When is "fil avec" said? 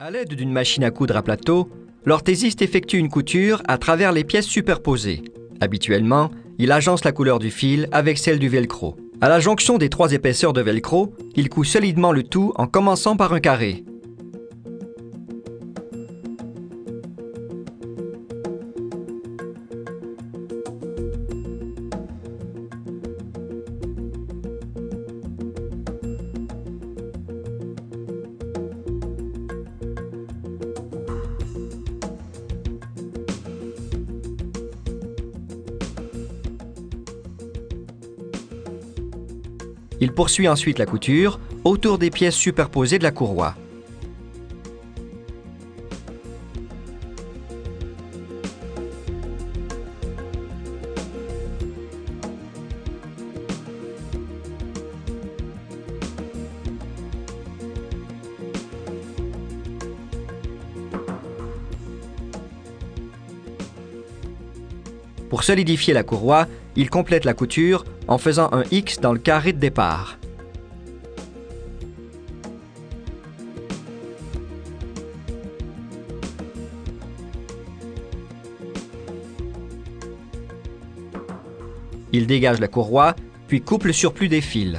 7.52-8.18